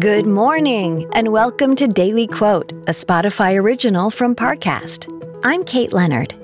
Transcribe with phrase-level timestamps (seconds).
[0.00, 5.04] Good morning, and welcome to Daily Quote, a Spotify original from Parcast.
[5.44, 6.34] I'm Kate Leonard.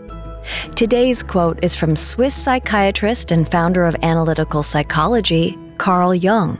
[0.74, 6.58] Today's quote is from Swiss psychiatrist and founder of analytical psychology, Carl Jung.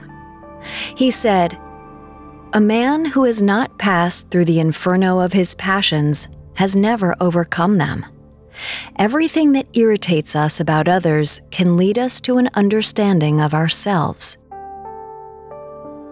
[0.95, 1.55] He said,
[2.53, 7.77] A man who has not passed through the inferno of his passions has never overcome
[7.77, 8.07] them.
[8.95, 14.39] Everything that irritates us about others can lead us to an understanding of ourselves.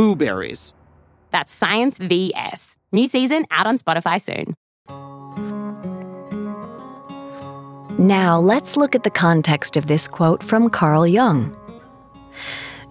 [0.00, 0.72] Blueberries.
[1.30, 2.78] That's Science VS.
[2.90, 4.56] New season out on Spotify soon.
[7.98, 11.54] Now, let's look at the context of this quote from Carl Jung.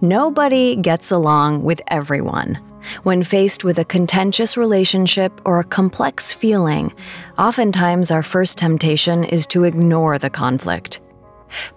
[0.02, 2.60] Nobody gets along with everyone.
[3.02, 6.94] When faced with a contentious relationship or a complex feeling,
[7.40, 11.02] oftentimes our first temptation is to ignore the conflict.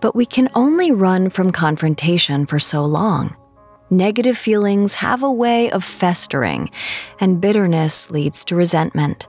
[0.02, 3.34] But we can only run from confrontation for so long.
[3.92, 6.70] Negative feelings have a way of festering,
[7.20, 9.28] and bitterness leads to resentment.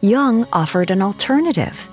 [0.00, 1.88] Jung offered an alternative.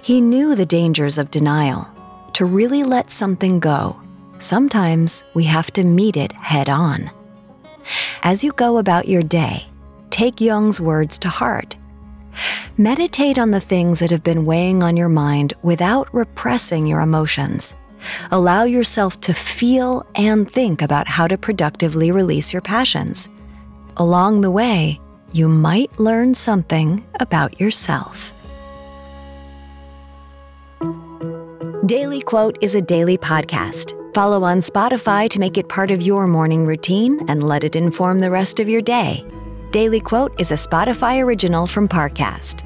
[0.00, 1.88] He knew the dangers of denial.
[2.34, 4.00] To really let something go,
[4.38, 7.10] sometimes we have to meet it head on.
[8.22, 9.66] As you go about your day,
[10.10, 11.74] take Jung's words to heart.
[12.76, 17.74] Meditate on the things that have been weighing on your mind without repressing your emotions.
[18.30, 23.28] Allow yourself to feel and think about how to productively release your passions.
[23.96, 25.00] Along the way,
[25.32, 28.32] you might learn something about yourself.
[31.86, 33.92] Daily Quote is a daily podcast.
[34.12, 38.18] Follow on Spotify to make it part of your morning routine and let it inform
[38.18, 39.24] the rest of your day.
[39.70, 42.65] Daily Quote is a Spotify original from Parcast.